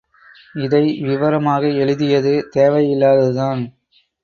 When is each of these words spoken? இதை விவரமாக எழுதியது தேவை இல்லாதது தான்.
இதை 0.55 0.81
விவரமாக 1.01 1.63
எழுதியது 1.81 2.33
தேவை 2.49 2.83
இல்லாதது 2.89 3.33
தான். 3.35 3.63